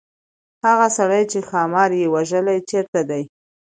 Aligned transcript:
هغه 0.65 0.87
سړی 0.97 1.23
چې 1.31 1.39
ښامار 1.49 1.91
یې 2.01 2.07
وژلی 2.15 2.57
چيرته 2.69 3.01
دی. 3.09 3.23